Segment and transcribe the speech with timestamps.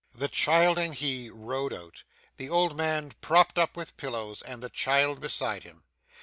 [0.15, 2.03] The child and he rode out;
[2.37, 5.83] the old man propped up with pillows, and the child beside him.